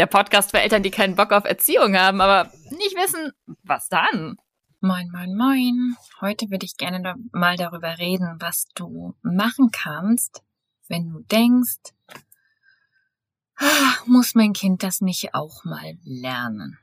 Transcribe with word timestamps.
der 0.00 0.06
Podcast 0.06 0.50
für 0.50 0.60
Eltern, 0.60 0.82
die 0.82 0.90
keinen 0.90 1.14
Bock 1.14 1.30
auf 1.30 1.44
Erziehung 1.44 1.94
haben, 1.94 2.22
aber 2.22 2.50
nicht 2.70 2.96
wissen, 2.96 3.32
was 3.64 3.90
dann. 3.90 4.38
Moin, 4.80 5.10
moin, 5.12 5.36
moin. 5.36 5.94
Heute 6.22 6.50
würde 6.50 6.64
ich 6.64 6.78
gerne 6.78 7.16
mal 7.32 7.56
darüber 7.58 7.98
reden, 7.98 8.36
was 8.40 8.64
du 8.74 9.14
machen 9.20 9.68
kannst, 9.72 10.42
wenn 10.88 11.10
du 11.10 11.20
denkst, 11.30 11.92
ah, 13.56 13.92
muss 14.06 14.34
mein 14.34 14.54
Kind 14.54 14.82
das 14.82 15.02
nicht 15.02 15.34
auch 15.34 15.64
mal 15.64 15.98
lernen? 16.02 16.78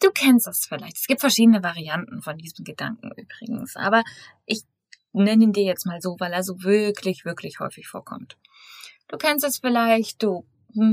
Du 0.00 0.12
kennst 0.12 0.46
das 0.46 0.66
vielleicht. 0.66 0.98
Es 0.98 1.08
gibt 1.08 1.20
verschiedene 1.20 1.64
Varianten 1.64 2.22
von 2.22 2.38
diesem 2.38 2.64
Gedanken 2.64 3.10
übrigens, 3.16 3.74
aber 3.74 4.04
ich 4.46 4.62
nenne 5.12 5.42
ihn 5.42 5.52
dir 5.52 5.64
jetzt 5.64 5.84
mal 5.84 6.00
so, 6.00 6.14
weil 6.20 6.32
er 6.32 6.44
so 6.44 6.62
wirklich, 6.62 7.24
wirklich 7.24 7.58
häufig 7.58 7.88
vorkommt. 7.88 8.38
Du 9.08 9.18
kennst 9.18 9.44
es 9.44 9.58
vielleicht, 9.58 10.22
du 10.22 10.46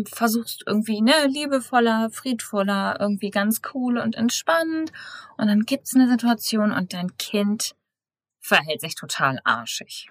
versuchst 0.06 0.63
irgendwie, 0.66 1.02
ne, 1.02 1.28
liebevoller, 1.28 2.09
friedvoller, 2.09 2.97
irgendwie 3.00 3.30
ganz 3.30 3.62
cool 3.74 3.97
und 3.97 4.16
entspannt. 4.16 4.91
Und 5.38 5.47
dann 5.47 5.62
gibt's 5.62 5.96
eine 5.96 6.09
Situation 6.09 6.72
und 6.72 6.94
dein 6.94 7.18
Kind 7.18 7.75
verhält 8.40 8.81
sich 8.81 8.96
total 8.96 9.40
arschig. 9.44 10.09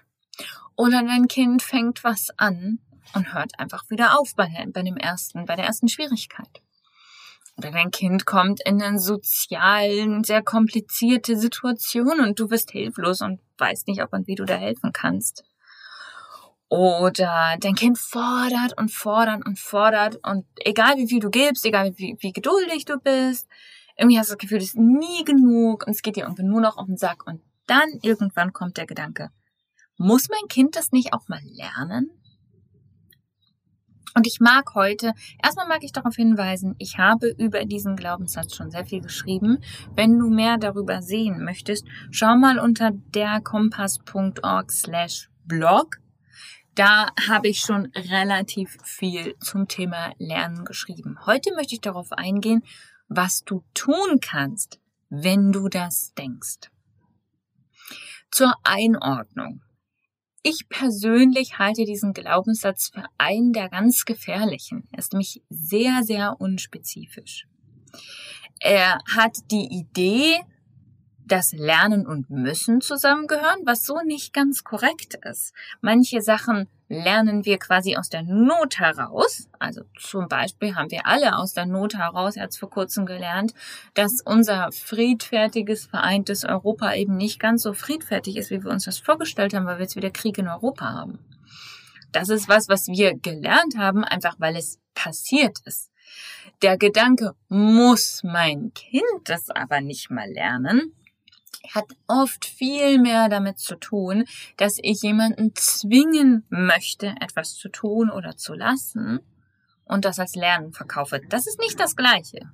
Oder 0.75 1.03
dein 1.03 1.27
Kind 1.27 1.63
fängt 1.63 2.03
was 2.03 2.29
an 2.37 2.79
und 3.13 3.33
hört 3.33 3.57
einfach 3.59 3.89
wieder 3.89 4.19
auf 4.19 4.35
bei, 4.35 4.47
bei 4.73 4.83
dem 4.83 4.97
ersten, 4.97 5.45
bei 5.45 5.55
der 5.55 5.65
ersten 5.65 5.87
Schwierigkeit. 5.87 6.61
Oder 7.57 7.71
dein 7.71 7.91
Kind 7.91 8.25
kommt 8.25 8.59
in 8.65 8.81
eine 8.81 8.99
sozialen, 8.99 10.25
sehr 10.25 10.43
komplizierte 10.43 11.37
Situation 11.37 12.19
und 12.19 12.37
du 12.39 12.49
bist 12.49 12.71
hilflos 12.71 13.21
und 13.21 13.39
weißt 13.57 13.87
nicht, 13.87 14.03
ob 14.03 14.11
und 14.11 14.27
wie 14.27 14.35
du 14.35 14.43
da 14.43 14.55
helfen 14.55 14.91
kannst. 14.91 15.43
Oder 16.69 17.57
dein 17.59 17.75
Kind 17.75 17.97
fordert 17.97 18.77
und 18.77 18.91
fordert 18.91 19.45
und 19.45 19.59
fordert 19.59 20.19
und 20.27 20.45
egal 20.57 20.97
wie 20.97 21.07
viel 21.07 21.19
du 21.19 21.29
gibst, 21.29 21.65
egal 21.65 21.93
wie, 21.97 22.17
wie 22.19 22.31
geduldig 22.31 22.85
du 22.85 22.97
bist, 22.99 23.47
irgendwie 23.97 24.17
hast 24.17 24.29
du 24.29 24.33
das 24.33 24.39
Gefühl, 24.39 24.57
es 24.57 24.69
ist 24.69 24.77
nie 24.77 25.23
genug 25.23 25.85
und 25.85 25.93
es 25.93 26.01
geht 26.01 26.15
dir 26.15 26.23
irgendwie 26.23 26.43
nur 26.43 26.61
noch 26.61 26.77
um 26.77 26.87
den 26.87 26.97
Sack 26.97 27.25
und 27.27 27.41
dann 27.67 27.89
irgendwann 28.01 28.51
kommt 28.51 28.77
der 28.77 28.87
Gedanke, 28.87 29.29
muss 29.97 30.27
mein 30.29 30.47
Kind 30.49 30.75
das 30.75 30.91
nicht 30.91 31.13
auch 31.13 31.27
mal 31.27 31.41
lernen? 31.43 32.09
Und 34.17 34.27
ich 34.27 34.39
mag 34.39 34.75
heute, 34.75 35.13
erstmal 35.43 35.67
mag 35.67 35.83
ich 35.83 35.91
darauf 35.91 36.15
hinweisen, 36.15 36.75
ich 36.77 36.97
habe 36.97 37.27
über 37.37 37.65
diesen 37.65 37.97
Glaubenssatz 37.97 38.55
schon 38.55 38.71
sehr 38.71 38.85
viel 38.85 39.01
geschrieben. 39.01 39.59
Wenn 39.93 40.17
du 40.17 40.29
mehr 40.29 40.57
darüber 40.57 41.01
sehen 41.01 41.43
möchtest, 41.43 41.85
schau 42.11 42.37
mal 42.37 42.57
unter 42.59 42.91
derkompass.org 42.91 44.71
slash 44.71 45.29
blog 45.43 45.97
da 46.75 47.07
habe 47.27 47.47
ich 47.47 47.59
schon 47.59 47.87
relativ 47.95 48.77
viel 48.83 49.35
zum 49.39 49.67
Thema 49.67 50.13
Lernen 50.17 50.65
geschrieben. 50.65 51.17
Heute 51.25 51.53
möchte 51.55 51.75
ich 51.75 51.81
darauf 51.81 52.11
eingehen, 52.11 52.63
was 53.07 53.43
du 53.43 53.63
tun 53.73 54.19
kannst, 54.21 54.79
wenn 55.09 55.51
du 55.51 55.69
das 55.69 56.13
denkst. 56.13 56.69
Zur 58.29 58.53
Einordnung. 58.63 59.61
Ich 60.43 60.67
persönlich 60.69 61.57
halte 61.57 61.85
diesen 61.85 62.13
Glaubenssatz 62.13 62.89
für 62.93 63.05
einen 63.17 63.53
der 63.53 63.69
ganz 63.69 64.05
gefährlichen. 64.05 64.87
Er 64.91 64.99
ist 64.99 65.13
nämlich 65.13 65.41
sehr, 65.49 66.03
sehr 66.03 66.39
unspezifisch. 66.39 67.47
Er 68.59 68.99
hat 69.15 69.37
die 69.49 69.67
Idee, 69.71 70.41
dass 71.25 71.53
Lernen 71.53 72.05
und 72.05 72.29
Müssen 72.29 72.81
zusammengehören, 72.81 73.61
was 73.65 73.85
so 73.85 73.99
nicht 74.05 74.33
ganz 74.33 74.63
korrekt 74.63 75.17
ist. 75.23 75.53
Manche 75.81 76.21
Sachen 76.21 76.67
lernen 76.87 77.45
wir 77.45 77.57
quasi 77.57 77.95
aus 77.95 78.09
der 78.09 78.21
Not 78.23 78.79
heraus. 78.79 79.49
Also 79.59 79.81
zum 79.99 80.27
Beispiel 80.27 80.75
haben 80.75 80.91
wir 80.91 81.07
alle 81.07 81.37
aus 81.37 81.53
der 81.53 81.65
Not 81.65 81.95
heraus 81.95 82.35
jetzt 82.35 82.57
vor 82.57 82.69
kurzem 82.69 83.05
gelernt, 83.05 83.53
dass 83.95 84.21
unser 84.21 84.71
friedfertiges, 84.71 85.87
vereintes 85.87 86.45
Europa 86.45 86.93
eben 86.93 87.17
nicht 87.17 87.39
ganz 87.39 87.63
so 87.63 87.73
friedfertig 87.73 88.37
ist, 88.37 88.51
wie 88.51 88.63
wir 88.63 88.71
uns 88.71 88.85
das 88.85 88.99
vorgestellt 88.99 89.53
haben, 89.53 89.65
weil 89.65 89.77
wir 89.77 89.83
jetzt 89.83 89.95
wieder 89.95 90.11
Krieg 90.11 90.37
in 90.37 90.47
Europa 90.47 90.93
haben. 90.93 91.19
Das 92.11 92.29
ist 92.29 92.47
was, 92.47 92.69
was 92.69 92.87
wir 92.87 93.17
gelernt 93.17 93.77
haben, 93.77 94.03
einfach 94.03 94.35
weil 94.37 94.55
es 94.55 94.79
passiert 94.93 95.59
ist. 95.65 95.91
Der 96.61 96.77
Gedanke, 96.77 97.33
muss 97.49 98.21
mein 98.23 98.71
Kind 98.73 99.03
das 99.25 99.49
aber 99.49 99.81
nicht 99.81 100.09
mal 100.09 100.29
lernen, 100.31 100.93
hat 101.73 101.85
oft 102.07 102.45
viel 102.45 102.99
mehr 102.99 103.29
damit 103.29 103.59
zu 103.59 103.75
tun, 103.75 104.25
dass 104.57 104.77
ich 104.81 105.01
jemanden 105.01 105.53
zwingen 105.55 106.45
möchte, 106.49 107.15
etwas 107.21 107.55
zu 107.55 107.69
tun 107.69 108.09
oder 108.09 108.37
zu 108.37 108.53
lassen 108.53 109.19
und 109.85 110.05
das 110.05 110.19
als 110.19 110.35
Lernen 110.35 110.73
verkaufe. 110.73 111.21
Das 111.29 111.47
ist 111.47 111.59
nicht 111.59 111.79
das 111.79 111.95
Gleiche. 111.95 112.49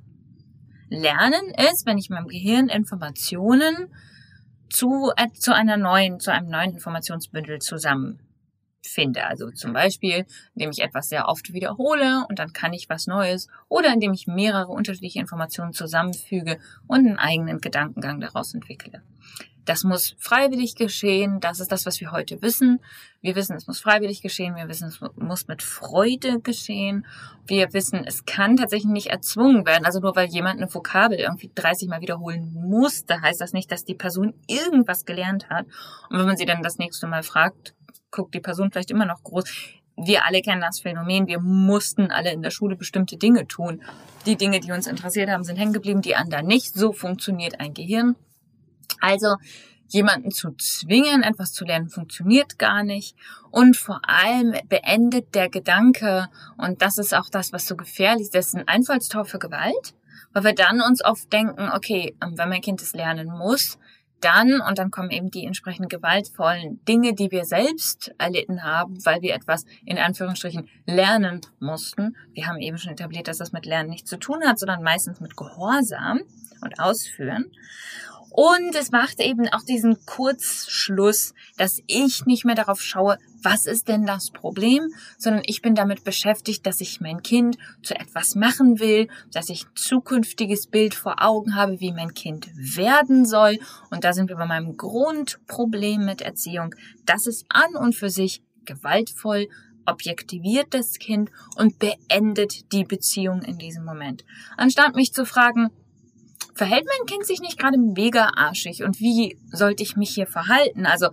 Lernen 0.90 1.54
ist, 1.72 1.86
wenn 1.86 1.98
ich 1.98 2.10
meinem 2.10 2.28
Gehirn 2.28 2.68
Informationen 2.68 3.94
zu, 4.70 5.12
äh, 5.16 5.30
zu 5.34 5.54
einer 5.54 5.78
neuen, 5.78 6.20
zu 6.20 6.32
einem 6.32 6.50
neuen 6.50 6.74
Informationsbündel 6.74 7.60
zusammen 7.60 8.20
finde. 8.82 9.26
Also 9.26 9.52
zum 9.52 9.74
Beispiel, 9.74 10.26
indem 10.56 10.72
ich 10.72 10.80
etwas 10.80 11.10
sehr 11.10 11.28
oft 11.28 11.54
wiederhole 11.54 12.26
und 12.30 12.40
dann 12.40 12.54
kann 12.54 12.74
ich 12.74 12.90
was 12.90 13.08
Neues 13.08 13.48
oder 13.70 13.94
indem 13.94 14.14
ich 14.14 14.28
mehrere 14.28 14.72
unterschiedliche 14.72 15.20
Informationen 15.20 15.74
zusammenfüge 15.74 16.60
und 16.88 17.08
einen 17.08 17.18
eigenen 17.18 17.62
Gedankengang 17.62 18.20
daraus 18.20 18.54
entwickle. 18.54 19.02
Das 19.66 19.84
muss 19.84 20.16
freiwillig 20.18 20.76
geschehen. 20.76 21.40
Das 21.40 21.60
ist 21.60 21.72
das, 21.72 21.86
was 21.86 22.00
wir 22.02 22.12
heute 22.12 22.42
wissen. 22.42 22.80
Wir 23.22 23.36
wissen, 23.36 23.56
es 23.56 23.68
muss 23.68 23.80
freiwillig 23.80 24.22
geschehen. 24.22 24.56
Wir 24.56 24.68
wissen, 24.68 24.88
es 24.88 25.00
muss 25.16 25.48
mit 25.48 25.62
Freude 25.62 26.42
geschehen. 26.42 27.06
Wir 27.46 27.72
wissen, 27.72 28.04
es 28.06 28.26
kann 28.26 28.58
tatsächlich 28.58 28.92
nicht 28.92 29.08
erzwungen 29.08 29.66
werden. 29.66 29.86
Also 29.86 30.00
nur 30.00 30.16
weil 30.16 30.30
jemand 30.30 30.60
eine 30.60 30.74
Vokabel 30.74 31.20
irgendwie 31.20 31.52
30 31.54 31.90
Mal 31.90 32.02
wiederholen 32.02 32.52
musste, 32.54 33.22
heißt 33.22 33.40
das 33.40 33.54
nicht, 33.54 33.72
dass 33.72 33.86
die 33.86 33.94
Person 33.94 34.34
irgendwas 34.48 35.06
gelernt 35.06 35.50
hat. 35.50 35.68
Und 36.10 36.18
wenn 36.18 36.26
man 36.26 36.38
sie 36.38 36.46
dann 36.46 36.64
das 36.64 36.80
nächste 36.80 37.06
Mal 37.06 37.22
fragt, 37.22 37.76
guckt 38.12 38.34
die 38.34 38.40
Person 38.40 38.72
vielleicht 38.72 38.92
immer 38.92 39.06
noch 39.06 39.24
groß. 39.24 39.46
wir 39.98 40.26
alle 40.26 40.42
kennen 40.42 40.62
das 40.62 40.80
Phänomen, 40.80 41.28
wir 41.28 41.40
mussten 41.40 42.12
alle 42.12 42.32
in 42.32 42.42
der 42.42 42.52
Schule 42.52 42.76
bestimmte 42.76 43.18
Dinge 43.18 43.48
tun. 43.48 43.82
Die 44.26 44.36
Dinge, 44.36 44.60
die 44.60 44.72
uns 44.72 44.88
interessiert 44.88 45.30
haben, 45.30 45.44
sind 45.44 45.58
hängen 45.58 45.74
geblieben, 45.74 46.02
die 46.02 46.16
anderen 46.16 46.48
nicht. 46.48 46.74
So 46.74 46.94
funktioniert 46.94 47.60
ein 47.60 47.74
Gehirn. 47.74 48.16
Also 49.00 49.36
jemanden 49.88 50.32
zu 50.32 50.52
zwingen, 50.52 51.24
etwas 51.24 51.52
zu 51.52 51.66
lernen, 51.66 51.90
funktioniert 51.90 52.58
gar 52.58 52.84
nicht. 52.84 53.16
Und 53.50 53.76
vor 53.76 54.02
allem 54.04 54.56
beendet 54.70 55.36
der 55.36 55.50
Gedanke, 55.50 56.28
und 56.58 56.82
das 56.82 56.98
ist 56.98 57.14
auch 57.14 57.30
das, 57.30 57.52
was 57.52 57.68
so 57.68 57.76
gefährlich 57.76 58.24
ist, 58.24 58.36
das 58.36 58.48
ist 58.48 58.56
ein 58.56 58.68
Einfallstor 58.68 59.26
für 59.26 59.40
Gewalt, 59.40 59.94
weil 60.34 60.44
wir 60.46 60.56
dann 60.56 60.82
uns 60.82 61.04
oft 61.04 61.32
denken, 61.34 61.70
okay, 61.74 62.16
wenn 62.22 62.50
mein 62.50 62.62
Kind 62.62 62.82
es 62.82 62.94
lernen 62.94 63.28
muss, 63.28 63.78
dann, 64.22 64.62
und 64.62 64.78
dann 64.78 64.92
kommen 64.92 65.12
eben 65.12 65.32
die 65.32 65.46
entsprechend 65.46 65.90
gewaltvollen 65.90 66.84
Dinge, 66.86 67.14
die 67.14 67.32
wir 67.32 67.46
selbst 67.46 68.14
erlitten 68.18 68.64
haben, 68.64 69.04
weil 69.06 69.22
wir 69.22 69.34
etwas 69.34 69.66
in 69.86 69.98
Anführungsstrichen 69.98 70.70
lernen 70.86 71.42
mussten. 71.60 72.16
Wir 72.34 72.48
haben 72.48 72.60
eben 72.60 72.78
schon 72.78 72.94
etabliert, 72.94 73.28
dass 73.28 73.40
das 73.40 73.52
mit 73.52 73.66
Lernen 73.66 73.90
nichts 73.90 74.10
zu 74.10 74.18
tun 74.18 74.44
hat, 74.46 74.60
sondern 74.60 74.84
meistens 74.84 75.20
mit 75.20 75.36
Gehorsam 75.36 76.22
und 76.62 76.80
Ausführen. 76.80 77.52
Und 78.30 78.76
es 78.76 78.92
macht 78.92 79.20
eben 79.20 79.50
auch 79.50 79.64
diesen 79.64 80.06
Kurzschluss, 80.06 81.34
dass 81.58 81.82
ich 81.88 82.26
nicht 82.26 82.46
mehr 82.46 82.56
darauf 82.56 82.82
schaue, 82.82 83.18
was 83.44 83.66
ist 83.66 83.88
denn 83.88 84.06
das 84.06 84.32
Problem, 84.32 84.94
sondern 85.18 85.44
ich 85.46 85.62
bin 85.62 85.76
damit 85.76 86.04
beschäftigt, 86.04 86.66
dass 86.66 86.82
ich 86.82 87.02
mein 87.02 87.24
Kind 87.24 87.58
zu 87.84 87.96
etwas 87.96 88.36
machen 88.36 88.80
will, 88.80 89.08
dass 89.32 89.50
ich 89.50 89.66
ein 89.66 89.76
zukünftiges 89.76 90.68
Bild 90.68 90.94
vor 90.94 91.16
Augen 91.24 91.56
habe, 91.56 91.80
wie 91.80 91.92
mein 91.92 92.14
Kind 92.14 92.50
werden 92.56 93.26
soll. 93.26 93.60
Und 93.90 94.04
da 94.04 94.14
sind 94.14 94.30
wir 94.30 94.36
bei 94.36 94.46
meinem 94.46 94.78
Grundproblem 94.78 96.06
mit 96.06 96.22
Erziehung. 96.22 96.76
Das 97.06 97.28
ist 97.28 97.46
an 97.50 97.76
und 97.76 97.96
für 97.96 98.10
sich 98.10 98.42
gewaltvoll, 98.66 99.48
objektiviert 99.86 100.74
das 100.74 101.00
Kind 101.00 101.32
und 101.56 101.80
beendet 101.80 102.72
die 102.72 102.84
Beziehung 102.84 103.42
in 103.42 103.58
diesem 103.58 103.84
Moment. 103.84 104.24
Anstatt 104.58 104.96
mich 104.96 105.14
zu 105.14 105.26
fragen, 105.26 105.70
verhält 106.54 106.86
mein 106.86 107.08
Kind 107.08 107.26
sich 107.26 107.42
nicht 107.42 107.58
gerade 107.58 107.78
mega 107.78 108.30
arschig 108.36 108.84
und 108.84 109.00
wie 109.00 109.38
sollte 109.52 109.84
ich 109.84 109.96
mich 109.96 110.12
hier 110.12 110.28
verhalten? 110.28 110.86
Also 110.86 111.10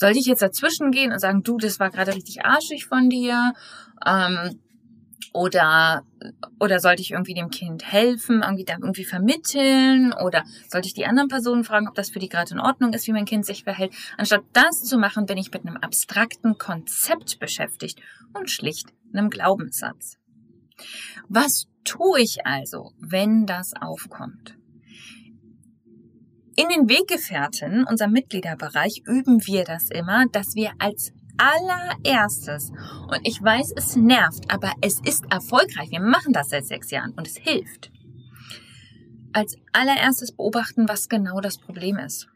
sollte 0.00 0.18
ich 0.18 0.24
jetzt 0.24 0.40
dazwischen 0.40 0.90
gehen 0.92 1.12
und 1.12 1.18
sagen, 1.18 1.42
du, 1.42 1.58
das 1.58 1.78
war 1.78 1.90
gerade 1.90 2.14
richtig 2.14 2.42
arschig 2.42 2.86
von 2.86 3.10
dir? 3.10 3.52
Ähm, 4.04 4.58
oder, 5.34 6.04
oder 6.58 6.80
sollte 6.80 7.02
ich 7.02 7.10
irgendwie 7.12 7.34
dem 7.34 7.50
Kind 7.50 7.84
helfen, 7.84 8.42
irgendwie 8.42 8.64
da 8.64 8.72
irgendwie 8.72 9.04
vermitteln? 9.04 10.14
Oder 10.14 10.44
sollte 10.68 10.88
ich 10.88 10.94
die 10.94 11.04
anderen 11.04 11.28
Personen 11.28 11.64
fragen, 11.64 11.86
ob 11.86 11.94
das 11.94 12.08
für 12.08 12.18
die 12.18 12.30
gerade 12.30 12.54
in 12.54 12.60
Ordnung 12.60 12.94
ist, 12.94 13.06
wie 13.06 13.12
mein 13.12 13.26
Kind 13.26 13.44
sich 13.44 13.62
verhält? 13.62 13.92
Anstatt 14.16 14.42
das 14.54 14.82
zu 14.82 14.96
machen, 14.96 15.26
bin 15.26 15.36
ich 15.36 15.52
mit 15.52 15.66
einem 15.66 15.76
abstrakten 15.76 16.56
Konzept 16.56 17.38
beschäftigt 17.38 18.00
und 18.32 18.50
schlicht 18.50 18.88
einem 19.12 19.28
Glaubenssatz. 19.28 20.16
Was 21.28 21.68
tue 21.84 22.20
ich 22.20 22.46
also, 22.46 22.92
wenn 22.98 23.44
das 23.44 23.74
aufkommt? 23.78 24.56
In 26.56 26.68
den 26.68 26.88
Weggefährten, 26.88 27.84
unserem 27.84 28.12
Mitgliederbereich, 28.12 29.02
üben 29.06 29.46
wir 29.46 29.64
das 29.64 29.90
immer, 29.90 30.26
dass 30.32 30.54
wir 30.54 30.72
als 30.78 31.12
allererstes, 31.38 32.70
und 33.08 33.20
ich 33.22 33.42
weiß, 33.42 33.72
es 33.76 33.96
nervt, 33.96 34.50
aber 34.52 34.72
es 34.80 35.00
ist 35.04 35.24
erfolgreich, 35.30 35.90
wir 35.90 36.00
machen 36.00 36.32
das 36.32 36.50
seit 36.50 36.66
sechs 36.66 36.90
Jahren 36.90 37.12
und 37.12 37.26
es 37.26 37.36
hilft, 37.36 37.90
als 39.32 39.56
allererstes 39.72 40.32
beobachten, 40.32 40.88
was 40.88 41.08
genau 41.08 41.40
das 41.40 41.58
Problem 41.58 41.98
ist. 41.98 42.28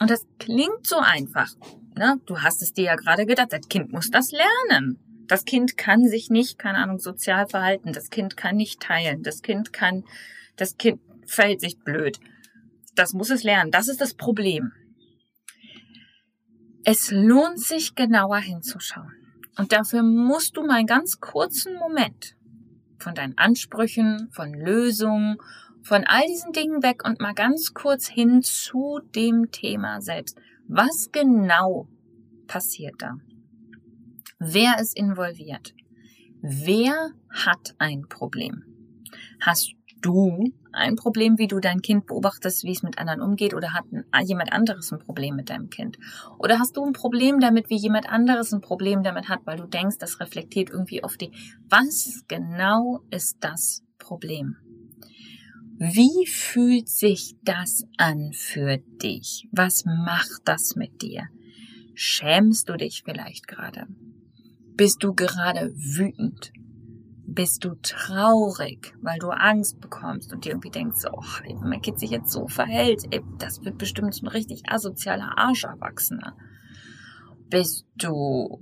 Und 0.00 0.10
das 0.10 0.26
klingt 0.38 0.86
so 0.86 0.96
einfach. 0.96 1.50
Ne? 1.96 2.18
Du 2.24 2.40
hast 2.40 2.62
es 2.62 2.72
dir 2.72 2.84
ja 2.84 2.96
gerade 2.96 3.26
gedacht, 3.26 3.52
das 3.52 3.68
Kind 3.68 3.92
muss 3.92 4.10
das 4.10 4.32
lernen. 4.32 4.98
Das 5.26 5.44
Kind 5.44 5.76
kann 5.76 6.08
sich 6.08 6.30
nicht, 6.30 6.58
keine 6.58 6.78
Ahnung, 6.78 6.98
sozial 6.98 7.46
verhalten. 7.46 7.92
Das 7.92 8.08
Kind 8.08 8.36
kann 8.36 8.56
nicht 8.56 8.80
teilen. 8.80 9.22
Das 9.22 9.42
Kind 9.42 9.72
kann, 9.72 10.04
das 10.56 10.78
Kind 10.78 11.00
verhält 11.26 11.60
sich 11.60 11.78
blöd. 11.78 12.18
Das 13.00 13.14
muss 13.14 13.30
es 13.30 13.44
lernen. 13.44 13.70
Das 13.70 13.88
ist 13.88 14.02
das 14.02 14.12
Problem. 14.12 14.72
Es 16.84 17.10
lohnt 17.10 17.58
sich 17.58 17.94
genauer 17.94 18.36
hinzuschauen. 18.40 19.14
Und 19.56 19.72
dafür 19.72 20.02
musst 20.02 20.58
du 20.58 20.66
mal 20.66 20.80
einen 20.80 20.86
ganz 20.86 21.18
kurzen 21.18 21.76
Moment 21.76 22.36
von 22.98 23.14
deinen 23.14 23.38
Ansprüchen, 23.38 24.28
von 24.32 24.52
Lösungen, 24.52 25.38
von 25.82 26.04
all 26.04 26.26
diesen 26.26 26.52
Dingen 26.52 26.82
weg 26.82 27.02
und 27.02 27.22
mal 27.22 27.32
ganz 27.32 27.72
kurz 27.72 28.06
hin 28.06 28.42
zu 28.42 29.00
dem 29.14 29.50
Thema 29.50 30.02
selbst. 30.02 30.38
Was 30.68 31.08
genau 31.10 31.88
passiert 32.48 32.96
da? 32.98 33.16
Wer 34.38 34.78
ist 34.78 34.94
involviert? 34.94 35.72
Wer 36.42 37.12
hat 37.30 37.74
ein 37.78 38.08
Problem? 38.10 38.62
Hast 39.40 39.72
du 40.00 40.52
ein 40.72 40.96
Problem, 40.96 41.38
wie 41.38 41.48
du 41.48 41.60
dein 41.60 41.82
Kind 41.82 42.06
beobachtest, 42.06 42.64
wie 42.64 42.72
es 42.72 42.82
mit 42.82 42.98
anderen 42.98 43.20
umgeht, 43.20 43.54
oder 43.54 43.72
hat 43.72 43.84
jemand 44.24 44.52
anderes 44.52 44.92
ein 44.92 44.98
Problem 44.98 45.36
mit 45.36 45.50
deinem 45.50 45.70
Kind? 45.70 45.98
Oder 46.38 46.58
hast 46.58 46.76
du 46.76 46.84
ein 46.84 46.92
Problem 46.92 47.40
damit, 47.40 47.70
wie 47.70 47.76
jemand 47.76 48.08
anderes 48.08 48.52
ein 48.52 48.60
Problem 48.60 49.02
damit 49.02 49.28
hat, 49.28 49.40
weil 49.44 49.58
du 49.58 49.66
denkst, 49.66 49.98
das 49.98 50.20
reflektiert 50.20 50.70
irgendwie 50.70 51.02
auf 51.02 51.16
dich. 51.16 51.54
Was 51.68 52.24
genau 52.28 53.00
ist 53.10 53.38
das 53.40 53.82
Problem? 53.98 54.56
Wie 55.78 56.26
fühlt 56.26 56.88
sich 56.88 57.36
das 57.42 57.86
an 57.96 58.32
für 58.32 58.78
dich? 59.02 59.48
Was 59.50 59.84
macht 59.86 60.42
das 60.44 60.76
mit 60.76 61.00
dir? 61.00 61.28
Schämst 61.94 62.68
du 62.68 62.76
dich 62.76 63.02
vielleicht 63.04 63.48
gerade? 63.48 63.86
Bist 64.76 65.02
du 65.02 65.14
gerade 65.14 65.72
wütend? 65.74 66.52
Bist 67.32 67.64
du 67.64 67.76
traurig, 67.80 68.92
weil 69.02 69.18
du 69.20 69.30
Angst 69.30 69.80
bekommst 69.80 70.32
und 70.32 70.44
dir 70.44 70.50
irgendwie 70.50 70.70
denkst, 70.70 71.04
oh, 71.12 71.22
mein 71.62 71.80
Kind 71.80 72.00
sich 72.00 72.10
jetzt 72.10 72.32
so 72.32 72.48
verhält, 72.48 73.04
ey, 73.12 73.22
das 73.38 73.64
wird 73.64 73.78
bestimmt 73.78 74.14
so 74.14 74.26
ein 74.26 74.28
richtig 74.28 74.64
asozialer 74.68 75.38
Arscherwachsener. 75.38 76.36
Bist 77.48 77.86
du 77.94 78.60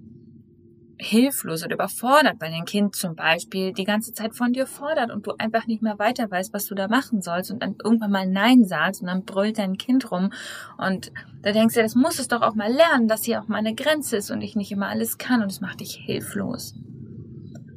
hilflos 0.98 1.64
oder 1.64 1.74
überfordert, 1.74 2.36
weil 2.40 2.50
dein 2.50 2.64
Kind 2.64 2.94
zum 2.94 3.14
Beispiel 3.14 3.72
die 3.72 3.84
ganze 3.84 4.12
Zeit 4.12 4.34
von 4.34 4.52
dir 4.52 4.66
fordert 4.66 5.10
und 5.10 5.26
du 5.26 5.32
einfach 5.38 5.66
nicht 5.66 5.82
mehr 5.82 5.98
weiter 5.98 6.30
weißt, 6.30 6.52
was 6.52 6.66
du 6.66 6.74
da 6.74 6.88
machen 6.88 7.22
sollst 7.22 7.50
und 7.50 7.62
dann 7.62 7.76
irgendwann 7.82 8.10
mal 8.10 8.26
Nein 8.26 8.64
sagst 8.64 9.00
und 9.00 9.06
dann 9.06 9.24
brüllt 9.24 9.58
dein 9.58 9.78
Kind 9.78 10.10
rum 10.10 10.30
und 10.76 11.12
da 11.42 11.52
denkst 11.52 11.74
du, 11.74 11.82
das 11.82 11.94
muss 11.94 12.18
es 12.18 12.28
doch 12.28 12.42
auch 12.42 12.54
mal 12.54 12.72
lernen, 12.72 13.08
dass 13.08 13.24
hier 13.24 13.40
auch 13.40 13.48
mal 13.48 13.58
eine 13.58 13.74
Grenze 13.74 14.16
ist 14.16 14.30
und 14.30 14.42
ich 14.42 14.56
nicht 14.56 14.72
immer 14.72 14.88
alles 14.88 15.18
kann 15.18 15.42
und 15.42 15.50
es 15.50 15.60
macht 15.60 15.80
dich 15.80 15.94
hilflos. 15.94 16.74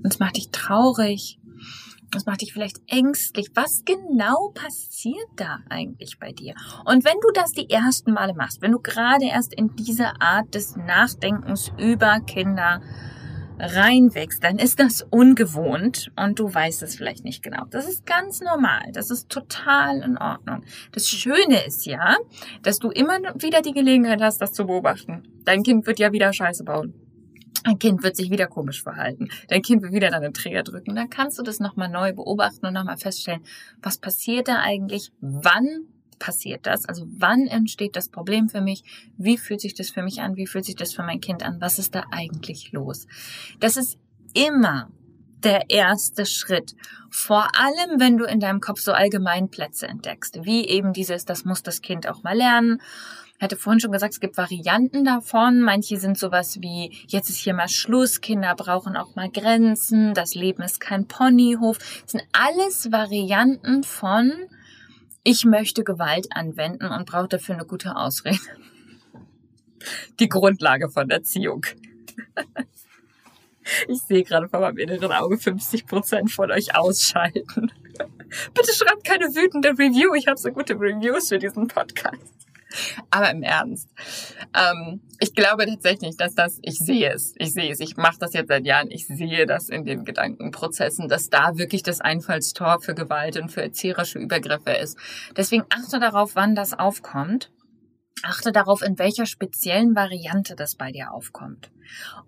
Und 0.04 0.14
es 0.14 0.20
macht 0.20 0.38
dich 0.38 0.50
traurig. 0.52 1.40
Es 2.16 2.26
macht 2.26 2.42
dich 2.42 2.52
vielleicht 2.52 2.82
ängstlich. 2.88 3.52
Was 3.54 3.84
genau 3.86 4.52
passiert 4.54 5.30
da 5.38 5.60
eigentlich 5.70 6.20
bei 6.20 6.34
dir? 6.34 6.56
Und 6.86 7.06
wenn 7.06 7.18
du 7.22 7.32
das 7.34 7.52
die 7.54 7.70
ersten 7.70 8.12
Male 8.12 8.34
machst, 8.34 8.62
wenn 8.62 8.74
du 8.74 8.80
gerade 8.80 9.26
erst 9.26 9.54
in 9.54 9.76
diese 9.76 10.20
Art 10.20 10.54
des 10.54 10.76
Nachdenkens 10.76 11.72
über 11.78 12.20
Kinder 12.20 12.82
reinwächst, 13.62 14.44
dann 14.44 14.58
ist 14.58 14.80
das 14.80 15.04
ungewohnt 15.10 16.12
und 16.18 16.40
du 16.40 16.54
weißt 16.54 16.82
es 16.84 16.96
vielleicht 16.96 17.24
nicht 17.24 17.44
genau. 17.44 17.66
Das 17.70 17.88
ist 17.88 18.06
ganz 18.06 18.42
normal. 18.42 18.82
Das 18.92 19.12
ist 19.12 19.30
total 19.30 20.02
in 20.02 20.18
Ordnung. 20.18 20.64
Das 20.92 21.08
Schöne 21.08 21.64
ist 21.66 21.86
ja, 21.86 22.18
dass 22.64 22.80
du 22.80 22.90
immer 22.90 23.20
wieder 23.36 23.62
die 23.62 23.74
Gelegenheit 23.74 24.22
hast, 24.22 24.42
das 24.42 24.54
zu 24.54 24.66
beobachten. 24.66 25.24
Dein 25.46 25.64
Kind 25.64 25.86
wird 25.86 26.00
ja 26.00 26.12
wieder 26.12 26.34
Scheiße 26.34 26.64
bauen. 26.64 26.94
Dein 27.64 27.78
Kind 27.80 28.04
wird 28.04 28.16
sich 28.16 28.32
wieder 28.32 28.48
komisch 28.48 28.82
verhalten. 28.82 29.30
Dein 29.48 29.62
Kind 29.62 29.84
wird 29.84 29.94
wieder 29.94 30.10
deine 30.10 30.34
Träger 30.34 30.64
drücken. 30.64 30.96
Dann 30.96 31.10
kannst 31.10 31.38
du 31.38 31.44
das 31.44 31.60
nochmal 31.60 31.90
neu 31.90 32.14
beobachten 32.14 32.66
und 32.66 32.74
nochmal 32.74 32.98
feststellen, 32.98 33.44
was 33.82 33.98
passiert 33.98 34.48
da 34.48 34.60
eigentlich? 34.60 35.12
Wann 35.22 35.88
passiert 36.18 36.66
das? 36.68 36.86
Also 36.86 37.06
wann 37.18 37.48
entsteht 37.48 37.96
das 37.96 38.10
Problem 38.10 38.50
für 38.50 38.62
mich? 38.62 38.84
Wie 39.18 39.38
fühlt 39.38 39.62
sich 39.62 39.74
das 39.74 39.90
für 39.90 40.04
mich 40.04 40.22
an? 40.22 40.38
Wie 40.38 40.48
fühlt 40.48 40.66
sich 40.66 40.76
das 40.76 40.94
für 40.94 41.04
mein 41.04 41.20
Kind 41.20 41.44
an? 41.44 41.60
Was 41.60 41.80
ist 41.80 41.96
da 41.96 42.06
eigentlich 42.12 42.72
los? 42.72 43.08
Das 43.60 43.76
ist 43.76 43.98
immer 44.34 44.90
der 45.44 45.70
erste 45.70 46.26
Schritt. 46.26 46.76
Vor 47.10 47.48
allem, 47.58 48.00
wenn 48.00 48.18
du 48.18 48.26
in 48.26 48.40
deinem 48.40 48.62
Kopf 48.62 48.80
so 48.80 48.94
allgemein 48.94 49.50
Plätze 49.50 49.88
entdeckst, 49.88 50.46
wie 50.46 50.68
eben 50.68 50.94
dieses, 50.94 51.26
das 51.26 51.46
muss 51.46 51.64
das 51.64 51.82
Kind 51.82 52.08
auch 52.08 52.24
mal 52.24 52.38
lernen. 52.38 52.82
Hatte 53.42 53.58
vorhin 53.58 53.80
schon 53.80 53.92
gesagt, 53.92 54.14
es 54.14 54.20
gibt 54.20 54.38
Varianten 54.38 55.04
davon. 55.04 55.62
Manche 55.62 55.98
sind 55.98 56.16
sowas 56.18 56.62
wie, 56.62 56.96
jetzt 57.08 57.30
ist 57.30 57.38
hier 57.38 57.56
mal 57.56 57.68
Schluss, 57.68 58.22
Kinder 58.22 58.54
brauchen 58.56 58.96
auch 58.96 59.16
mal 59.16 59.32
Grenzen, 59.32 60.14
das 60.14 60.36
Leben 60.36 60.62
ist 60.62 60.80
kein 60.80 61.08
Ponyhof. 61.08 61.80
Das 62.04 62.12
sind 62.12 62.24
alles 62.34 62.92
Varianten 62.92 63.84
von, 63.84 64.32
ich 65.24 65.44
möchte 65.44 65.84
Gewalt 65.84 66.28
anwenden 66.30 66.86
und 66.86 67.08
brauche 67.08 67.30
dafür 67.30 67.56
eine 67.56 67.66
gute 67.66 67.96
Ausrede. 67.96 68.38
Die 70.20 70.30
Grundlage 70.30 70.90
von 70.90 71.10
Erziehung. 71.10 71.66
Ich 73.88 74.02
sehe 74.02 74.24
gerade 74.24 74.50
vor 74.50 74.60
meinem 74.60 74.80
inneren 74.80 75.12
Auge 75.12 75.38
50 75.38 75.86
Prozent 75.86 76.32
von 76.32 76.52
euch 76.52 76.76
ausschalten. 76.76 77.72
Bitte 78.54 78.74
schreibt 78.74 79.04
keine 79.06 79.26
wütende 79.26 79.70
Review. 79.70 80.16
Ich 80.16 80.26
habe 80.28 80.38
so 80.38 80.52
gute 80.52 80.74
Reviews 80.74 81.30
für 81.30 81.38
diesen 81.38 81.68
Podcast. 81.68 82.51
Aber 83.12 83.30
im 83.32 83.44
Ernst. 83.44 83.90
Ähm, 84.54 85.02
ich 85.20 85.34
glaube 85.34 85.66
tatsächlich, 85.66 86.18
dass 86.18 86.36
das, 86.36 86.60
ich 86.62 86.80
sehe 86.80 87.12
es, 87.14 87.34
ich 87.38 87.54
sehe 87.54 87.72
es, 87.72 87.80
ich 87.80 87.98
mache 87.98 88.18
das 88.20 88.34
jetzt 88.34 88.48
seit 88.48 88.66
Jahren, 88.66 88.92
ich 88.92 89.08
sehe 89.08 89.46
das 89.46 89.70
in 89.70 89.86
den 89.86 90.06
Gedankenprozessen, 90.06 91.08
dass 91.08 91.30
da 91.30 91.58
wirklich 91.58 91.84
das 91.84 92.02
Einfallstor 92.02 92.82
für 92.82 92.96
Gewalt 92.96 93.38
und 93.38 93.50
für 93.50 93.62
erzieherische 93.62 94.20
Übergriffe 94.20 94.72
ist. 94.72 94.98
Deswegen 95.36 95.64
achte 95.70 96.00
darauf, 96.00 96.36
wann 96.36 96.56
das 96.56 96.78
aufkommt. 96.78 97.52
Achte 98.24 98.52
darauf, 98.52 98.82
in 98.82 99.00
welcher 99.00 99.26
speziellen 99.26 99.96
Variante 99.96 100.56
das 100.56 100.76
bei 100.76 100.92
dir 100.92 101.12
aufkommt. 101.12 101.72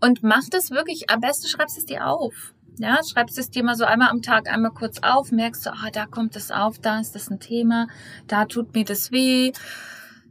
Und 0.01 0.23
mach 0.23 0.47
das 0.49 0.71
wirklich, 0.71 1.09
am 1.09 1.19
besten 1.19 1.47
schreibst 1.47 1.77
es 1.77 1.85
dir 1.85 2.07
auf. 2.07 2.53
Ja, 2.79 2.99
schreibst 3.03 3.37
es 3.37 3.51
dir 3.51 3.63
mal 3.63 3.75
so 3.75 3.85
einmal 3.85 4.09
am 4.09 4.23
Tag 4.23 4.51
einmal 4.51 4.71
kurz 4.71 4.97
auf, 5.03 5.31
merkst 5.31 5.67
du, 5.67 5.69
ah, 5.71 5.91
da 5.93 6.07
kommt 6.07 6.35
es 6.35 6.49
auf, 6.49 6.79
da 6.79 6.99
ist 6.99 7.13
das 7.13 7.29
ein 7.29 7.39
Thema, 7.39 7.87
da 8.27 8.45
tut 8.45 8.73
mir 8.73 8.83
das 8.83 9.11
weh, 9.11 9.51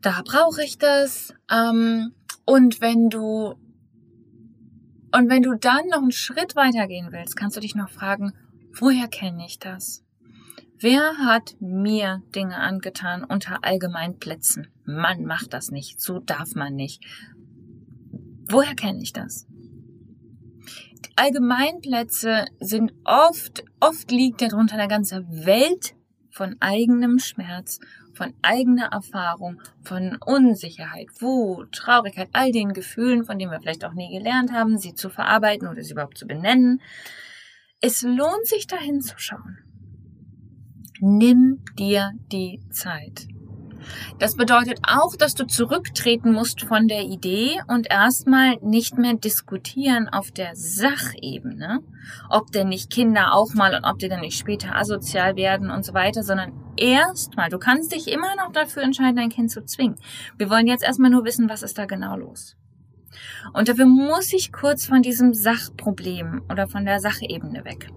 da 0.02 0.23
brauche 0.25 0.62
ich 0.62 0.78
das. 0.78 1.32
Ähm, 1.50 2.12
und 2.44 2.80
wenn 2.80 3.09
du 3.09 3.54
und 5.14 5.28
wenn 5.28 5.42
du 5.42 5.54
dann 5.54 5.88
noch 5.88 6.00
einen 6.00 6.12
Schritt 6.12 6.56
weitergehen 6.56 7.12
willst, 7.12 7.37
kannst 7.37 7.56
du 7.56 7.61
dich 7.61 7.75
noch 7.75 7.90
fragen, 7.90 8.32
woher 8.78 9.09
kenne 9.09 9.44
ich 9.44 9.59
das? 9.59 10.02
Wer 10.78 11.18
hat 11.18 11.54
mir 11.61 12.23
Dinge 12.35 12.56
angetan 12.56 13.23
unter 13.23 13.62
Allgemeinplätzen? 13.62 14.68
Man 14.85 15.25
macht 15.25 15.52
das 15.52 15.71
nicht, 15.71 16.00
so 16.00 16.18
darf 16.18 16.54
man 16.54 16.75
nicht. 16.75 17.04
Woher 18.49 18.75
kenne 18.75 19.02
ich 19.02 19.12
das? 19.12 19.47
Allgemeinplätze 21.14 22.47
sind 22.59 22.94
oft, 23.04 23.64
oft 23.80 24.11
liegt 24.11 24.40
darunter 24.40 24.76
eine 24.76 24.88
ganze 24.88 25.26
Welt 25.28 25.94
von 26.30 26.56
eigenem 26.61 27.18
Schmerz, 27.18 27.78
von 28.14 28.35
eigener 28.42 28.87
Erfahrung, 28.92 29.61
von 29.83 30.16
Unsicherheit, 30.25 31.09
Wut, 31.21 31.73
Traurigkeit, 31.73 32.28
all 32.33 32.52
den 32.52 32.73
Gefühlen, 32.73 33.25
von 33.25 33.38
denen 33.38 33.50
wir 33.50 33.61
vielleicht 33.61 33.85
auch 33.85 33.95
nie 33.95 34.11
gelernt 34.16 34.52
haben, 34.52 34.78
sie 34.78 34.95
zu 34.95 35.09
verarbeiten 35.11 35.69
oder 35.69 35.83
sie 35.83 35.92
überhaupt 35.92 36.19
zu 36.19 36.26
benennen. 36.26 36.81
Es 37.81 38.02
lohnt 38.02 38.47
sich 38.47 38.66
dahin 38.66 39.00
zu 39.00 39.19
schauen. 39.19 39.59
Nimm 41.00 41.64
dir 41.76 42.12
die 42.31 42.61
Zeit. 42.71 43.26
Das 44.19 44.37
bedeutet 44.37 44.81
auch, 44.87 45.17
dass 45.17 45.35
du 45.35 45.47
zurücktreten 45.47 46.33
musst 46.33 46.62
von 46.62 46.89
der 46.89 47.03
Idee 47.03 47.61
und 47.69 47.91
erstmal 47.91 48.57
nicht 48.62 48.99
mehr 48.99 49.15
diskutieren 49.15 50.09
auf 50.09 50.31
der 50.31 50.55
Sachebene, 50.55 51.81
ob 52.29 52.53
denn 52.53 52.69
nicht 52.69 52.91
Kinder 52.91 53.35
auch 53.35 53.55
mal 53.55 53.75
und 53.75 53.85
ob 53.85 53.99
die 53.99 54.09
dann 54.09 54.21
nicht 54.21 54.39
später 54.39 54.77
asozial 54.77 55.37
werden 55.37 55.71
und 55.71 55.85
so 55.85 55.95
weiter, 55.95 56.23
sondern 56.23 56.53
erstmal, 56.77 57.49
du 57.49 57.59
kannst 57.59 57.93
dich 57.93 58.09
immer 58.09 58.35
noch 58.37 58.53
dafür 58.53 58.83
entscheiden, 58.83 59.17
dein 59.17 59.31
Kind 59.31 59.51
zu 59.51 59.65
zwingen. 59.65 59.97
Wir 60.39 60.51
wollen 60.51 60.67
jetzt 60.67 60.85
erstmal 60.85 61.11
nur 61.11 61.25
wissen, 61.25 61.49
was 61.49 61.62
ist 61.62 61.79
da 61.79 61.87
genau 61.87 62.17
los. 62.17 62.57
Und 63.52 63.69
dafür 63.69 63.87
muss 63.87 64.33
ich 64.33 64.52
kurz 64.52 64.87
von 64.87 65.02
diesem 65.02 65.35
Sachproblem 65.35 66.42
oder 66.50 66.69
von 66.69 66.85
der 66.85 67.00
Sachebene 67.00 67.64
weg. 67.64 67.88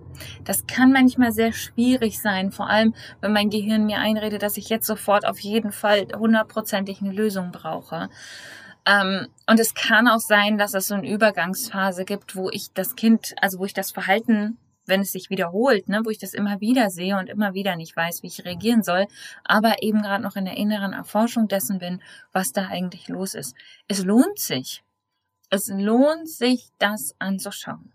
Das 0.43 0.65
kann 0.65 0.91
manchmal 0.91 1.31
sehr 1.31 1.51
schwierig 1.51 2.21
sein, 2.21 2.51
vor 2.51 2.69
allem 2.69 2.93
wenn 3.21 3.33
mein 3.33 3.49
Gehirn 3.49 3.85
mir 3.85 3.99
einredet, 3.99 4.41
dass 4.41 4.57
ich 4.57 4.69
jetzt 4.69 4.87
sofort 4.87 5.25
auf 5.25 5.39
jeden 5.39 5.71
Fall 5.71 6.07
hundertprozentig 6.17 7.01
eine 7.01 7.11
Lösung 7.11 7.51
brauche. 7.51 8.09
Ähm, 8.85 9.27
und 9.49 9.59
es 9.59 9.73
kann 9.73 10.07
auch 10.07 10.19
sein, 10.19 10.57
dass 10.57 10.73
es 10.73 10.87
so 10.87 10.95
eine 10.95 11.09
Übergangsphase 11.09 12.05
gibt, 12.05 12.35
wo 12.35 12.49
ich 12.49 12.71
das 12.73 12.95
Kind, 12.95 13.35
also 13.41 13.59
wo 13.59 13.65
ich 13.65 13.73
das 13.73 13.91
Verhalten 13.91 14.57
wenn 14.87 15.01
es 15.01 15.11
sich 15.11 15.29
wiederholt, 15.29 15.89
ne, 15.89 16.01
wo 16.03 16.09
ich 16.09 16.19
das 16.19 16.33
immer 16.33 16.61
wieder 16.61 16.89
sehe 16.89 17.17
und 17.17 17.29
immer 17.29 17.53
wieder 17.53 17.75
nicht 17.75 17.95
weiß, 17.95 18.23
wie 18.23 18.27
ich 18.27 18.45
reagieren 18.45 18.83
soll, 18.83 19.07
aber 19.43 19.81
eben 19.81 20.01
gerade 20.01 20.23
noch 20.23 20.35
in 20.35 20.45
der 20.45 20.57
inneren 20.57 20.93
Erforschung 20.93 21.47
dessen 21.47 21.79
bin, 21.79 22.01
was 22.31 22.51
da 22.51 22.67
eigentlich 22.67 23.07
los 23.07 23.33
ist. 23.33 23.55
Es 23.87 24.03
lohnt 24.03 24.39
sich. 24.39 24.83
Es 25.49 25.67
lohnt 25.67 26.29
sich, 26.29 26.71
das 26.79 27.15
anzuschauen 27.19 27.93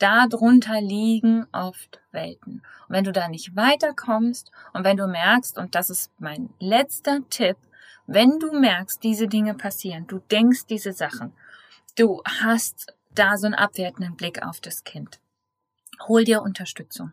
darunter 0.00 0.80
liegen 0.80 1.46
oft 1.52 2.00
Welten. 2.10 2.62
Und 2.88 2.94
wenn 2.94 3.04
du 3.04 3.12
da 3.12 3.28
nicht 3.28 3.54
weiterkommst 3.54 4.50
und 4.72 4.82
wenn 4.82 4.96
du 4.96 5.06
merkst, 5.06 5.58
und 5.58 5.74
das 5.74 5.90
ist 5.90 6.10
mein 6.18 6.50
letzter 6.58 7.20
Tipp, 7.28 7.56
wenn 8.06 8.40
du 8.40 8.58
merkst, 8.58 9.02
diese 9.02 9.28
Dinge 9.28 9.54
passieren, 9.54 10.06
du 10.08 10.18
denkst 10.18 10.66
diese 10.66 10.92
Sachen, 10.92 11.32
du 11.96 12.22
hast 12.24 12.94
da 13.14 13.36
so 13.36 13.46
einen 13.46 13.54
abwertenden 13.54 14.16
Blick 14.16 14.42
auf 14.42 14.60
das 14.60 14.82
Kind, 14.84 15.20
hol 16.08 16.24
dir 16.24 16.42
Unterstützung. 16.42 17.12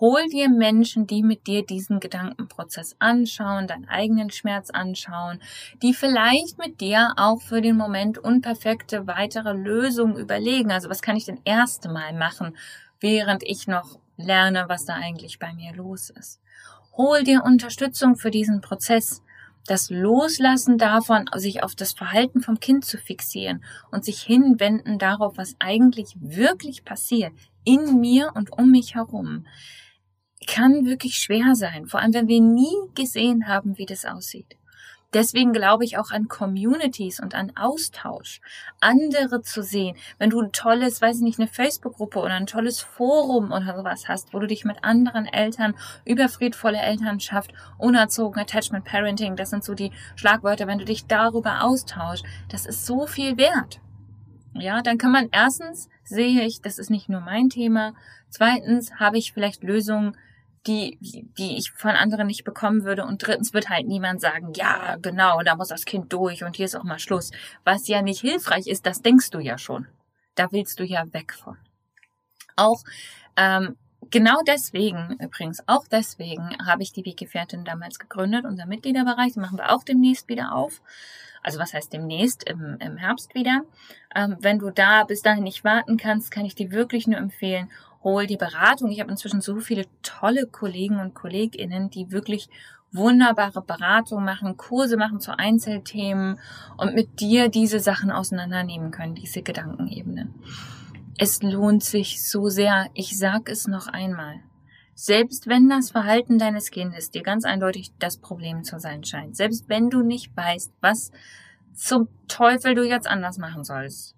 Hol 0.00 0.28
dir 0.28 0.48
Menschen, 0.48 1.08
die 1.08 1.24
mit 1.24 1.48
dir 1.48 1.66
diesen 1.66 1.98
Gedankenprozess 1.98 2.94
anschauen, 3.00 3.66
deinen 3.66 3.88
eigenen 3.88 4.30
Schmerz 4.30 4.70
anschauen, 4.70 5.40
die 5.82 5.92
vielleicht 5.92 6.56
mit 6.56 6.80
dir 6.80 7.14
auch 7.16 7.40
für 7.40 7.60
den 7.60 7.76
Moment 7.76 8.16
unperfekte 8.16 9.08
weitere 9.08 9.52
Lösungen 9.54 10.16
überlegen. 10.16 10.70
Also 10.70 10.88
was 10.88 11.02
kann 11.02 11.16
ich 11.16 11.24
denn 11.24 11.40
erste 11.44 11.88
Mal 11.88 12.12
machen, 12.12 12.56
während 13.00 13.42
ich 13.42 13.66
noch 13.66 13.98
lerne, 14.16 14.66
was 14.68 14.84
da 14.84 14.94
eigentlich 14.94 15.40
bei 15.40 15.52
mir 15.52 15.74
los 15.74 16.10
ist. 16.10 16.40
Hol 16.96 17.24
dir 17.24 17.42
Unterstützung 17.44 18.14
für 18.14 18.30
diesen 18.30 18.60
Prozess. 18.60 19.22
Das 19.66 19.90
Loslassen 19.90 20.78
davon, 20.78 21.28
sich 21.34 21.64
auf 21.64 21.74
das 21.74 21.92
Verhalten 21.92 22.40
vom 22.40 22.60
Kind 22.60 22.84
zu 22.84 22.98
fixieren 22.98 23.64
und 23.90 24.04
sich 24.04 24.22
hinwenden 24.22 24.98
darauf, 24.98 25.36
was 25.36 25.56
eigentlich 25.58 26.14
wirklich 26.20 26.84
passiert 26.84 27.32
in 27.64 28.00
mir 28.00 28.30
und 28.34 28.52
um 28.52 28.70
mich 28.70 28.94
herum 28.94 29.44
kann 30.46 30.86
wirklich 30.86 31.16
schwer 31.16 31.54
sein, 31.54 31.86
vor 31.86 32.00
allem 32.00 32.14
wenn 32.14 32.28
wir 32.28 32.40
nie 32.40 32.76
gesehen 32.94 33.48
haben, 33.48 33.78
wie 33.78 33.86
das 33.86 34.04
aussieht. 34.04 34.56
Deswegen 35.14 35.54
glaube 35.54 35.86
ich 35.86 35.96
auch 35.96 36.10
an 36.10 36.28
Communities 36.28 37.18
und 37.18 37.34
an 37.34 37.52
Austausch, 37.56 38.42
andere 38.80 39.40
zu 39.40 39.62
sehen. 39.62 39.96
Wenn 40.18 40.28
du 40.28 40.40
ein 40.40 40.52
tolles, 40.52 41.00
weiß 41.00 41.16
ich 41.16 41.22
nicht, 41.22 41.38
eine 41.38 41.48
Facebook-Gruppe 41.48 42.18
oder 42.18 42.34
ein 42.34 42.46
tolles 42.46 42.80
Forum 42.80 43.50
oder 43.50 43.74
sowas 43.78 44.06
hast, 44.06 44.34
wo 44.34 44.38
du 44.38 44.46
dich 44.46 44.66
mit 44.66 44.84
anderen 44.84 45.24
Eltern 45.24 45.74
über 46.04 46.28
friedvolle 46.28 46.78
Elternschaft, 46.78 47.54
unerzogen, 47.78 48.38
Attachment 48.38 48.84
Parenting, 48.84 49.34
das 49.34 49.48
sind 49.48 49.64
so 49.64 49.72
die 49.72 49.92
Schlagwörter, 50.14 50.66
wenn 50.66 50.78
du 50.78 50.84
dich 50.84 51.06
darüber 51.06 51.64
austauschst, 51.64 52.26
das 52.50 52.66
ist 52.66 52.84
so 52.84 53.06
viel 53.06 53.38
wert. 53.38 53.80
Ja, 54.52 54.82
dann 54.82 54.98
kann 54.98 55.12
man 55.12 55.28
erstens 55.32 55.88
sehe 56.04 56.42
ich, 56.42 56.60
das 56.60 56.78
ist 56.78 56.90
nicht 56.90 57.08
nur 57.08 57.20
mein 57.20 57.48
Thema. 57.48 57.94
Zweitens 58.28 58.94
habe 58.96 59.16
ich 59.16 59.32
vielleicht 59.32 59.62
Lösungen, 59.62 60.16
die, 60.68 60.98
die 61.00 61.56
ich 61.56 61.72
von 61.72 61.92
anderen 61.92 62.26
nicht 62.26 62.44
bekommen 62.44 62.84
würde. 62.84 63.04
Und 63.04 63.26
drittens 63.26 63.54
wird 63.54 63.70
halt 63.70 63.88
niemand 63.88 64.20
sagen, 64.20 64.52
ja, 64.54 64.96
genau, 65.00 65.42
da 65.42 65.56
muss 65.56 65.68
das 65.68 65.84
Kind 65.84 66.12
durch 66.12 66.44
und 66.44 66.56
hier 66.56 66.66
ist 66.66 66.76
auch 66.76 66.84
mal 66.84 66.98
Schluss. 66.98 67.30
Was 67.64 67.88
ja 67.88 68.02
nicht 68.02 68.20
hilfreich 68.20 68.66
ist, 68.66 68.86
das 68.86 69.02
denkst 69.02 69.30
du 69.30 69.40
ja 69.40 69.58
schon. 69.58 69.88
Da 70.34 70.52
willst 70.52 70.78
du 70.78 70.84
ja 70.84 71.12
weg 71.12 71.32
von. 71.32 71.56
Auch 72.54 72.84
ähm, 73.36 73.76
genau 74.10 74.40
deswegen, 74.46 75.16
übrigens, 75.20 75.62
auch 75.66 75.86
deswegen 75.90 76.56
habe 76.64 76.82
ich 76.82 76.92
die 76.92 77.04
Weggefährtin 77.04 77.64
damals 77.64 77.98
gegründet, 77.98 78.44
unser 78.44 78.66
Mitgliederbereich, 78.66 79.32
den 79.32 79.42
machen 79.42 79.58
wir 79.58 79.74
auch 79.74 79.84
demnächst 79.84 80.28
wieder 80.28 80.54
auf. 80.54 80.82
Also 81.42 81.58
was 81.58 81.72
heißt 81.72 81.92
demnächst? 81.92 82.48
Im, 82.48 82.76
im 82.80 82.96
Herbst 82.96 83.34
wieder. 83.34 83.62
Ähm, 84.14 84.36
wenn 84.40 84.58
du 84.58 84.70
da 84.70 85.04
bis 85.04 85.22
dahin 85.22 85.44
nicht 85.44 85.64
warten 85.64 85.96
kannst, 85.96 86.30
kann 86.30 86.44
ich 86.44 86.54
dir 86.54 86.72
wirklich 86.72 87.06
nur 87.06 87.18
empfehlen, 87.18 87.70
hol 88.02 88.26
die 88.26 88.36
Beratung. 88.36 88.90
Ich 88.90 89.00
habe 89.00 89.10
inzwischen 89.10 89.40
so 89.40 89.60
viele 89.60 89.86
tolle 90.02 90.46
Kollegen 90.46 91.00
und 91.00 91.14
Kolleginnen, 91.14 91.90
die 91.90 92.10
wirklich 92.10 92.48
wunderbare 92.92 93.62
Beratung 93.62 94.24
machen, 94.24 94.56
Kurse 94.56 94.96
machen 94.96 95.20
zu 95.20 95.38
Einzelthemen 95.38 96.38
und 96.76 96.94
mit 96.94 97.20
dir 97.20 97.48
diese 97.48 97.80
Sachen 97.80 98.10
auseinandernehmen 98.10 98.90
können, 98.90 99.14
diese 99.14 99.42
Gedankenebenen. 99.42 100.34
Es 101.18 101.42
lohnt 101.42 101.82
sich 101.82 102.22
so 102.22 102.48
sehr. 102.48 102.88
Ich 102.94 103.18
sag 103.18 103.48
es 103.48 103.66
noch 103.66 103.88
einmal. 103.88 104.40
Selbst 104.94 105.46
wenn 105.46 105.68
das 105.68 105.90
Verhalten 105.90 106.38
deines 106.38 106.70
Kindes 106.70 107.10
dir 107.10 107.22
ganz 107.22 107.44
eindeutig 107.44 107.92
das 107.98 108.16
Problem 108.16 108.64
zu 108.64 108.80
sein 108.80 109.04
scheint, 109.04 109.36
selbst 109.36 109.68
wenn 109.68 109.90
du 109.90 110.02
nicht 110.02 110.36
weißt, 110.36 110.72
was 110.80 111.12
zum 111.74 112.08
Teufel 112.26 112.74
du 112.74 112.82
jetzt 112.82 113.06
anders 113.06 113.38
machen 113.38 113.62
sollst, 113.62 114.16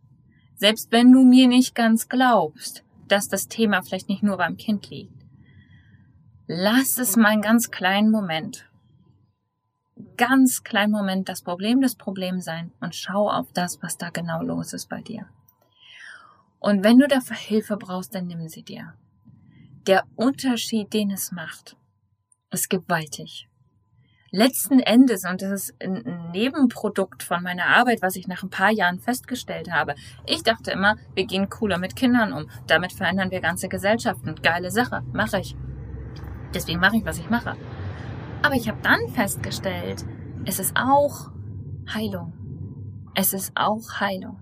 selbst 0.56 0.90
wenn 0.90 1.12
du 1.12 1.22
mir 1.22 1.48
nicht 1.48 1.74
ganz 1.74 2.08
glaubst, 2.08 2.82
dass 3.10 3.28
das 3.28 3.48
Thema 3.48 3.82
vielleicht 3.82 4.08
nicht 4.08 4.22
nur 4.22 4.36
beim 4.36 4.56
Kind 4.56 4.88
liegt. 4.90 5.24
Lass 6.46 6.98
es 6.98 7.16
mal 7.16 7.28
einen 7.28 7.42
ganz 7.42 7.70
kleinen 7.70 8.10
Moment, 8.10 8.68
ganz 10.16 10.64
kleinen 10.64 10.92
Moment 10.92 11.28
das 11.28 11.42
Problem 11.42 11.80
des 11.80 11.94
Problems 11.94 12.44
sein 12.44 12.72
und 12.80 12.94
schau 12.94 13.30
auf 13.30 13.52
das, 13.52 13.82
was 13.82 13.98
da 13.98 14.10
genau 14.10 14.42
los 14.42 14.72
ist 14.72 14.88
bei 14.88 15.02
dir. 15.02 15.26
Und 16.58 16.84
wenn 16.84 16.98
du 16.98 17.08
dafür 17.08 17.36
Hilfe 17.36 17.76
brauchst, 17.76 18.14
dann 18.14 18.26
nimm 18.26 18.48
sie 18.48 18.62
dir. 18.62 18.94
Der 19.86 20.04
Unterschied, 20.14 20.92
den 20.92 21.10
es 21.10 21.32
macht, 21.32 21.76
ist 22.50 22.68
gewaltig 22.68 23.49
letzten 24.30 24.80
Endes, 24.80 25.24
und 25.24 25.42
das 25.42 25.50
ist 25.50 25.74
ein 25.82 26.30
Nebenprodukt 26.32 27.22
von 27.22 27.42
meiner 27.42 27.66
Arbeit, 27.66 28.02
was 28.02 28.16
ich 28.16 28.28
nach 28.28 28.42
ein 28.42 28.50
paar 28.50 28.70
Jahren 28.70 28.98
festgestellt 28.98 29.70
habe. 29.70 29.94
Ich 30.26 30.42
dachte 30.42 30.70
immer, 30.70 30.96
wir 31.14 31.26
gehen 31.26 31.48
cooler 31.48 31.78
mit 31.78 31.96
Kindern 31.96 32.32
um. 32.32 32.48
Damit 32.66 32.92
verändern 32.92 33.30
wir 33.30 33.40
ganze 33.40 33.68
Gesellschaften. 33.68 34.34
Geile 34.42 34.70
Sache, 34.70 35.02
mache 35.12 35.40
ich. 35.40 35.56
Deswegen 36.54 36.80
mache 36.80 36.96
ich, 36.96 37.04
was 37.04 37.18
ich 37.18 37.30
mache. 37.30 37.56
Aber 38.42 38.54
ich 38.54 38.68
habe 38.68 38.78
dann 38.82 39.08
festgestellt, 39.14 40.04
es 40.44 40.58
ist 40.58 40.76
auch 40.76 41.30
Heilung. 41.92 42.32
Es 43.14 43.32
ist 43.32 43.52
auch 43.56 44.00
Heilung. 44.00 44.38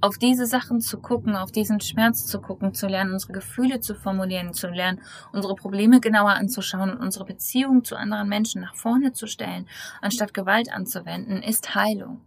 Auf 0.00 0.16
diese 0.16 0.46
Sachen 0.46 0.80
zu 0.80 1.00
gucken, 1.00 1.34
auf 1.34 1.50
diesen 1.50 1.80
Schmerz 1.80 2.26
zu 2.26 2.40
gucken, 2.40 2.72
zu 2.72 2.86
lernen, 2.86 3.12
unsere 3.12 3.32
Gefühle 3.32 3.80
zu 3.80 3.94
formulieren, 3.96 4.54
zu 4.54 4.68
lernen, 4.68 5.00
unsere 5.32 5.54
Probleme 5.56 6.00
genauer 6.00 6.30
anzuschauen 6.30 6.90
und 6.90 7.00
unsere 7.00 7.24
Beziehung 7.24 7.84
zu 7.84 7.96
anderen 7.96 8.28
Menschen 8.28 8.62
nach 8.62 8.76
vorne 8.76 9.12
zu 9.12 9.26
stellen, 9.26 9.66
anstatt 10.00 10.34
Gewalt 10.34 10.72
anzuwenden, 10.72 11.42
ist 11.42 11.74
Heilung. 11.74 12.20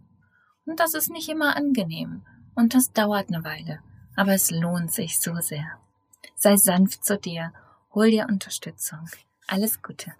Und 0.66 0.80
das 0.80 0.94
ist 0.94 1.10
nicht 1.10 1.28
immer 1.28 1.56
angenehm. 1.56 2.22
Und 2.54 2.74
das 2.74 2.92
dauert 2.92 3.28
eine 3.28 3.44
Weile. 3.44 3.78
Aber 4.16 4.32
es 4.32 4.50
lohnt 4.50 4.92
sich 4.92 5.18
so 5.18 5.34
sehr. 5.36 5.78
Sei 6.34 6.56
sanft 6.56 7.04
zu 7.04 7.18
dir. 7.18 7.52
Hol 7.94 8.10
dir 8.10 8.26
Unterstützung. 8.28 9.08
Alles 9.46 9.80
Gute. 9.82 10.10